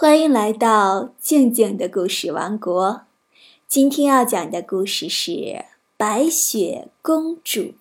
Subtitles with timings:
[0.00, 3.00] 欢迎来到静静的故事王国。
[3.66, 5.30] 今天要讲的故事是
[5.96, 7.74] 《白雪公主》。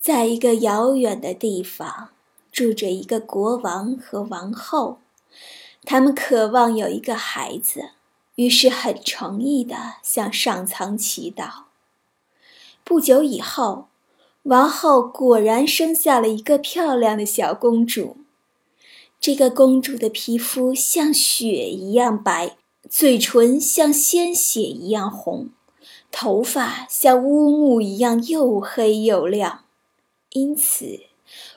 [0.00, 2.08] 在一个遥远的地方，
[2.50, 5.00] 住着一个国王和王后，
[5.84, 7.90] 他们渴望有一个孩子，
[8.36, 11.64] 于是很诚意地向上苍祈祷。
[12.82, 13.88] 不久以后，
[14.44, 18.16] 王后果然生下了一个漂亮的小公主。
[19.20, 22.56] 这个公主的皮肤像雪一样白，
[22.88, 25.50] 嘴唇像鲜血一样红，
[26.10, 29.64] 头发像乌木一样又黑又亮，
[30.30, 31.00] 因此，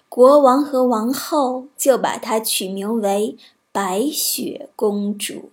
[0.09, 3.37] 国王和王后就把她取名为
[3.71, 5.49] 白雪公主。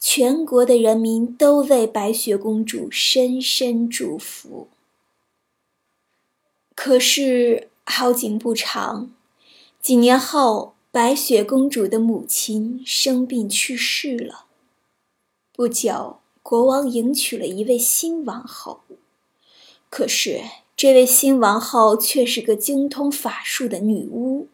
[0.00, 4.68] 全国的人民都为白雪公主深深祝福。
[6.74, 9.10] 可是好景不长，
[9.82, 10.75] 几年后。
[10.96, 14.46] 白雪公主的母亲生病去世了。
[15.52, 18.80] 不久，国王迎娶了一位新王后。
[19.90, 20.40] 可是，
[20.74, 24.48] 这位新王后却是个精通法术的女巫。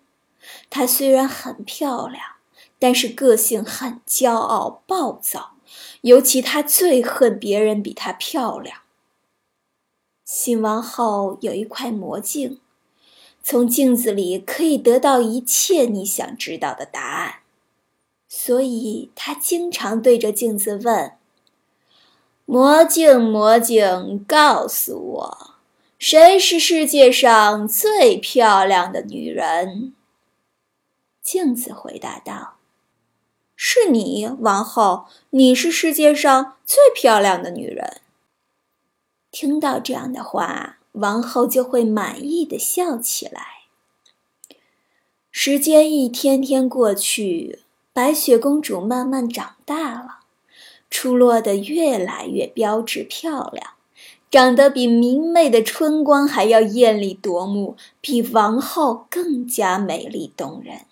[0.69, 2.21] 她虽然很漂亮，
[2.81, 5.53] 但是个性很骄傲暴躁，
[6.01, 8.79] 尤其她最恨别人比她漂亮。
[10.25, 12.59] 新王后有一块魔镜。
[13.45, 17.41] 从镜子里可以得到一切你想知道的答案，
[18.29, 21.17] 所以他经常对着镜子问
[22.47, 25.55] ：“魔镜，魔镜，告诉我，
[25.99, 29.93] 谁是世界上最漂亮的女人？”
[31.21, 32.59] 镜子回答道
[33.57, 38.01] ：“是你，王后，你是世界上最漂亮的女人。”
[39.33, 40.79] 听到这样的话。
[40.93, 43.47] 王后就会满意的笑起来。
[45.31, 47.61] 时间一天天过去，
[47.93, 50.21] 白雪公主慢慢长大了，
[50.91, 53.73] 出落得越来越标致漂亮，
[54.31, 60.83] 长得比明媚的春光还要艳丽夺目，比王后更加美丽动人。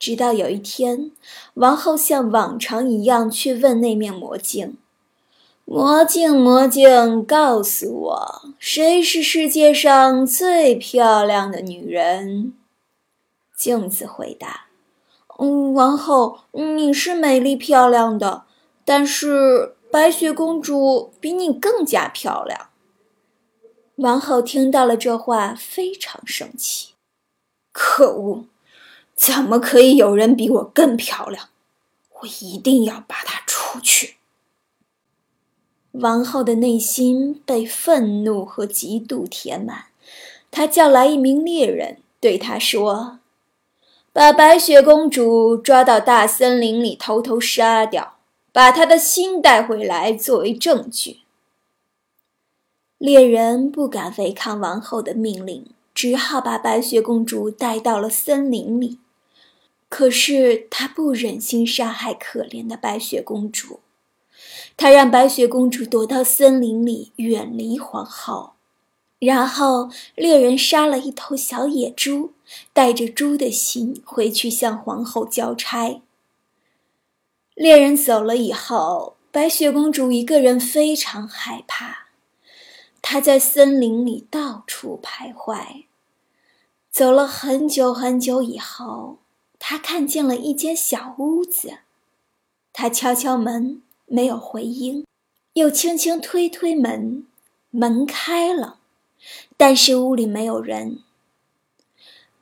[0.00, 1.12] 直到有一天，
[1.54, 4.76] 王后像往常一样去问那面魔镜。
[5.64, 12.52] 魔镜，魔镜，告诉我，谁是世界上最漂亮的女人？
[13.56, 14.66] 镜子回答
[15.38, 18.42] ：“嗯，王后，你是美丽漂亮的，
[18.84, 22.68] 但是白雪公主比你更加漂亮。”
[23.96, 26.94] 王后听到了这话，非常生气。
[27.70, 28.46] 可恶，
[29.14, 31.48] 怎么可以有人比我更漂亮？
[32.20, 34.16] 我一定要把她出去。
[35.92, 39.86] 王后的内心被愤怒和嫉妒填满，
[40.50, 43.18] 她叫来一名猎人，对他说
[44.12, 48.16] ：“把白雪公主抓到大森林里，偷偷杀掉，
[48.52, 51.18] 把她的心带回来作为证据。”
[52.96, 58.98] 猎人不敢违抗王后的命令，只好把白雪公主带到了森林里。
[59.90, 63.80] 可是他不忍心杀害可怜的白雪公主。
[64.76, 68.52] 他让白雪公主躲到森林里，远离皇后。
[69.18, 72.32] 然后猎人杀了一头小野猪，
[72.72, 76.02] 带着猪的心回去向皇后交差。
[77.54, 82.08] 猎人走了以后，白雪公主一个人非常害怕，
[83.00, 85.84] 她在森林里到处徘徊。
[86.90, 89.18] 走了很久很久以后，
[89.60, 91.78] 她看见了一间小屋子，
[92.72, 93.82] 她敲敲门。
[94.12, 95.06] 没有回音，
[95.54, 97.26] 又轻轻推推门，
[97.70, 98.76] 门开了，
[99.56, 100.98] 但是屋里没有人。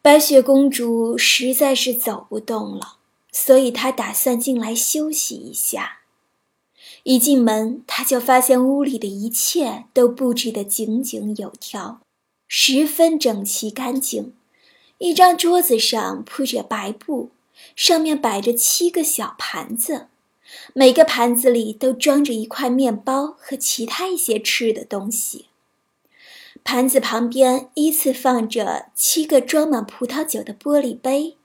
[0.02, 2.96] 白雪公主实在是走不动了，
[3.30, 6.00] 所以她打算进来休息一下。
[7.04, 12.00] 一进门，她就发现屋里的一切都布置得井井有条，
[12.48, 14.34] 十分整齐干净。
[14.98, 17.30] 一张桌子上铺着白布，
[17.76, 20.08] 上面摆着七个小盘子。
[20.72, 25.46] 每个盘子里都装着一块面包和其他一些吃的东西。
[26.62, 31.36] 盘子旁边依次放着七个装满葡萄酒的玻璃杯，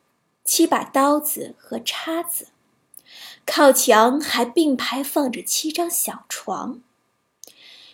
[0.43, 2.47] 七把刀子和叉子。
[3.45, 6.81] 靠墙还并排放着七张小床。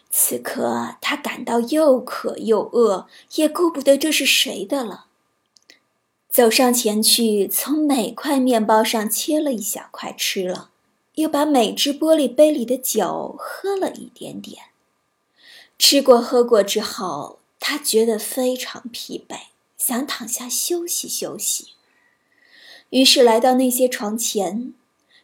[0.10, 5.06] 此刻他感到又渴又饿，也顾不得这是谁的了。
[6.30, 10.71] 走上前去，从每块面包上切了一小块吃了。
[11.16, 14.66] 又把每只玻璃杯里的酒喝了一点点。
[15.78, 19.48] 吃过喝过之后，他觉得非常疲惫，
[19.78, 21.74] 想躺下休息休息。
[22.92, 24.74] 于是来到那些床前，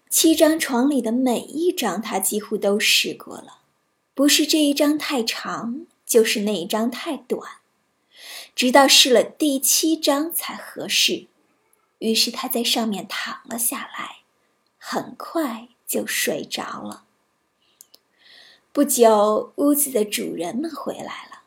[0.10, 3.60] 七张床里的每一张他几乎都试过了，
[4.16, 7.58] 不是这一张太长，就是那一张太短，
[8.56, 11.28] 直到试了第七张才合适。
[12.00, 14.20] 于是他在上面躺了下来，
[14.78, 17.06] 很快就睡着了。
[18.72, 21.42] 不久，屋子的主人们回来了，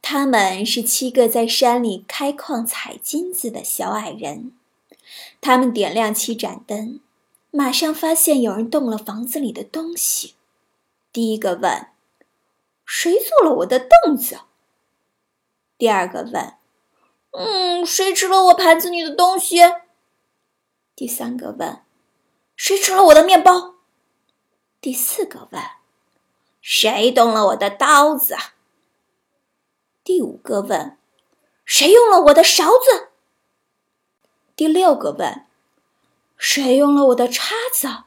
[0.00, 4.52] 他们是七个在山里开矿采金子的小矮人。
[5.40, 7.00] 他们点亮七盏灯，
[7.50, 10.34] 马上发现有人动了房子里的东西。
[11.12, 11.88] 第一个问
[12.86, 14.40] ：“谁坐了我的凳子？”
[15.78, 16.54] 第二个问
[17.32, 19.58] ：“嗯，谁吃了我盘子里的东西？”
[20.94, 21.80] 第三个问
[22.54, 23.74] ：“谁吃了我的面包？”
[24.86, 25.60] 第四个问
[26.62, 28.36] ：“谁动了我的刀子？”
[30.04, 30.96] 第五个问
[31.66, 33.08] ：“谁用了我的勺子？”
[34.54, 35.46] 第六个问
[36.38, 38.04] ：“谁用了我的叉子？”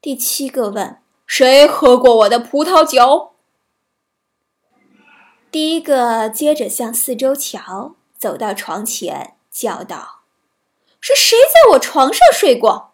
[0.00, 3.32] 第七个问：“谁喝过我的葡萄酒？”
[5.50, 10.20] 第一个接着向四周瞧，走到床前，叫道
[11.02, 12.92] ：“是谁在我床上睡过？”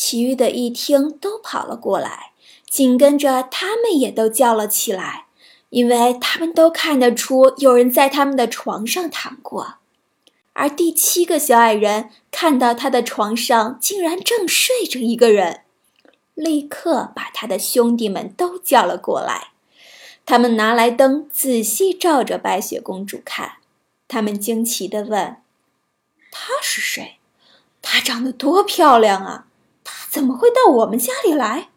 [0.00, 2.30] 其余的一听，都跑了过来，
[2.70, 5.26] 紧跟着他们也都叫了起来，
[5.70, 9.78] 因为他们都看得出有人在他们的床上躺过。
[10.52, 15.62] 而第七个小矮人看到他的床上竟然正睡着一个人，
[16.34, 19.48] 立刻把他的兄弟们都叫了过来。
[20.24, 23.54] 他们拿来灯，仔细照着白雪公主看。
[24.06, 25.38] 他们惊奇地问
[26.30, 27.16] ：“她是谁？
[27.82, 29.46] 她长得多漂亮啊！
[30.10, 31.68] 怎么会到我们家里来？”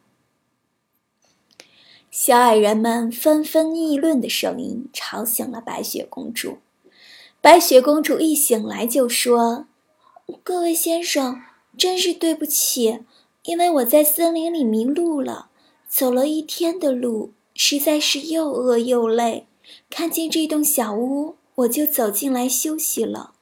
[2.10, 6.58] 小矮人们纷纷议论的声音吵醒了白雪公主。
[7.40, 9.66] 白雪公主一醒来就说
[10.44, 11.42] ：“各位先生，
[11.78, 13.00] 真是对不起，
[13.44, 15.50] 因为我在森林里迷路了，
[15.88, 19.48] 走了一天的路，实在是又饿又累。
[19.90, 23.34] 看见这栋小屋，我就走进来休息了。”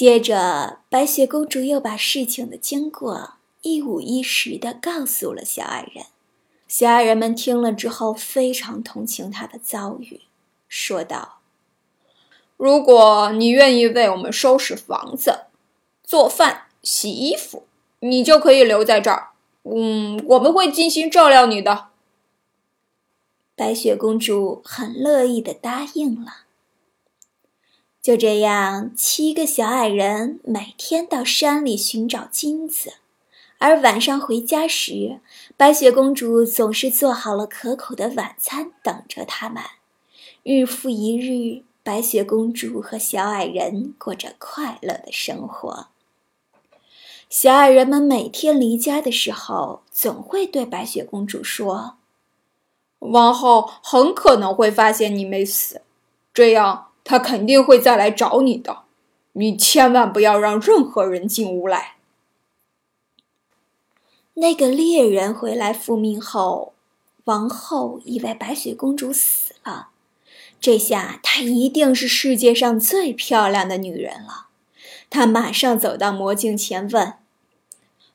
[0.00, 6.06] 接着，白雪公主又把事情的经过一五一十地告诉了小矮人。
[6.66, 10.22] 小矮人们听了之后，非常同情她的遭遇，
[10.70, 11.40] 说道。
[12.56, 15.40] 如果你愿意为我们收拾房子、
[16.02, 17.64] 做饭、洗衣服，
[17.98, 19.32] 你就可以留在这儿。
[19.64, 21.88] 嗯，我们会尽心照料你的。
[23.54, 26.44] 白雪公主很乐意的答应了。
[28.02, 32.94] 就这样，七个小矮人每天到山里寻找金子，
[33.58, 35.20] 而晚上回家时，
[35.56, 39.62] 白雪公主总是做好了可口的晚餐等着他们。
[40.42, 41.62] 日复一日。
[41.82, 45.88] 白雪公主和小矮人过着快乐的生活。
[47.30, 51.96] 小矮人们每天离家的时候，总会对白雪公主说
[53.00, 55.80] ：“王后很可能会发现你没死，
[56.34, 58.84] 这样他肯定会再来找你的。
[59.32, 61.96] 你千万不要让任何人进屋来。”
[64.34, 66.72] 那个猎人回来复命后，
[67.24, 69.88] 王后以为白雪公主死了。
[70.60, 74.48] 这下她一定是世界上最漂亮的女人了。
[75.08, 77.14] 她马上走到魔镜前问：“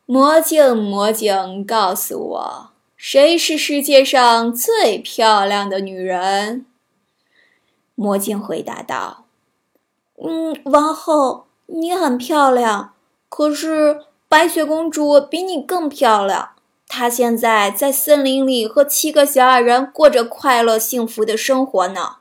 [0.05, 6.65] 魔镜，魔镜，告诉我，谁是世界上最漂亮的女人？”
[7.95, 9.25] 魔镜回答道
[10.21, 12.93] ：“嗯，王后，你很漂亮，
[13.29, 16.51] 可是白雪公主比你更漂亮。
[16.87, 22.17] 她现在在森林里和七个小矮人过着快乐幸福的生活呢。”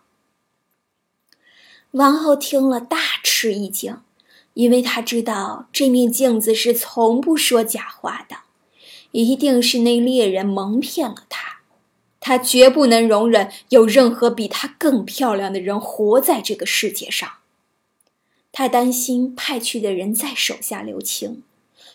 [1.93, 3.99] 王后听了，大吃一惊，
[4.54, 8.38] 因为她知道这面镜子是从不说假话的，
[9.12, 11.54] 一定是那猎人蒙骗了她。
[12.26, 17.31] 她绝不能容忍有任何比她更漂亮的人活在这个世界上。
[18.50, 21.43] 她担心派去的人在手下留情，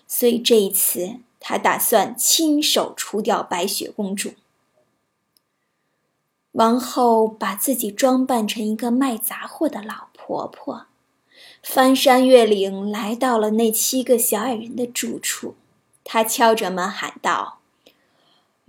[0.08, 4.34] 所以这一次，她打算亲手除掉白雪公主。
[6.52, 10.86] 王后把自己装扮成一个卖杂货的老婆婆，
[11.64, 15.56] 翻山越岭来到了那七个小矮人的住处。
[16.04, 17.59] 她敲着门喊道：“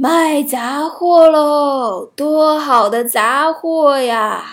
[0.02, 2.06] 卖杂货喽！
[2.16, 4.46] 多好的杂货呀！”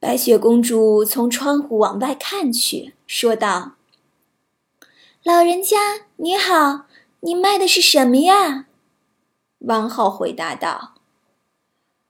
[0.00, 3.72] 白雪公主从窗户往外看去，说道
[5.22, 5.76] ：“老人家
[6.16, 6.86] 你好，
[7.20, 8.64] 你卖的是什么呀？”
[9.60, 10.94] 王后回答道。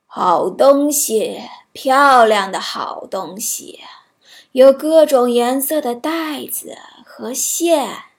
[0.06, 1.40] 好东西，
[1.72, 3.80] 漂亮的好东西，
[4.52, 8.13] 有各种颜色的袋子和线。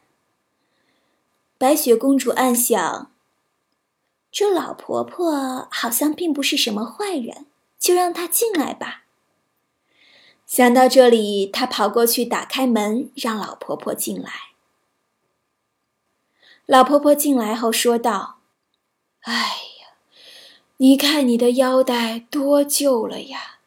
[1.58, 3.12] 白雪公主暗想：
[4.30, 7.46] 这老婆婆好像并不是什么坏人，
[7.80, 9.04] 就让她进来吧。
[10.46, 14.30] 想到这里，她跑过去打开门，让老婆婆进来。
[16.66, 18.40] 老婆婆进来后说道
[19.24, 19.96] ：“哎呀，
[20.78, 23.60] 你看你的腰带多旧了呀！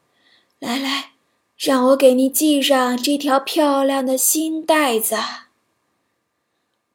[0.58, 1.12] 来来，
[1.56, 5.16] 让我给你系上这条漂亮的新带子。”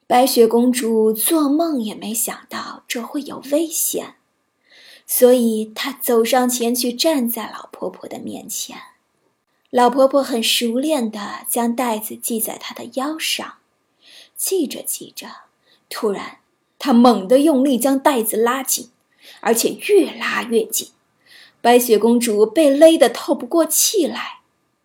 [0.05, 4.15] 白雪公主做梦也没想到这会有危险，
[5.07, 8.77] 所以她走上前去，站在老婆婆的面前。
[9.69, 13.55] 老婆婆很熟练地将袋子系在她的腰上，
[14.36, 15.27] 系着系着。
[15.89, 16.39] 突然，
[16.77, 18.89] 他猛地用力将袋子拉紧，
[19.39, 20.89] 而且越拉越紧。
[21.62, 24.41] 白雪公主被勒得透不过气来，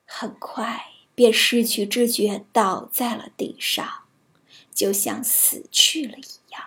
[0.06, 4.04] 很快便失去知觉，倒在了地上，
[4.78, 6.62] 就像死去了一样。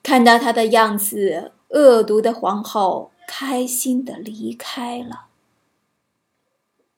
[0.00, 5.26] 看到她的样子，恶毒的皇后开心地离开了。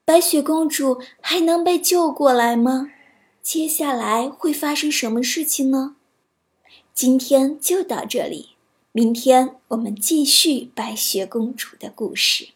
[0.04, 2.92] 白雪公主还能被救过来吗？
[3.40, 5.96] 接下来会发生什么事情呢？
[6.92, 8.50] 今天就到这里，
[8.92, 12.50] 明天我们继续白雪公主的故事。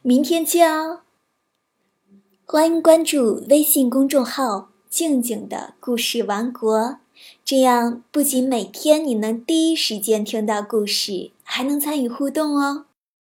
[0.00, 1.02] 明天见哦！
[2.46, 6.98] 欢迎关注微信公众号“静静的故事王国”，
[7.44, 12.84] 这样不仅每天你能第一时间听到故事，还能参与互动哦。